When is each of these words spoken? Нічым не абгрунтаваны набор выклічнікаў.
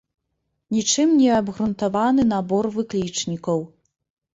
Нічым 0.75 1.13
не 1.19 1.29
абгрунтаваны 1.41 2.29
набор 2.33 2.75
выклічнікаў. 2.79 3.67